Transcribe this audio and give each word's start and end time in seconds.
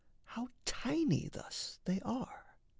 How 0.25 0.47
tiny 0.65 1.29
thus 1.29 1.79
they 1.85 2.01
are! 2.03 2.57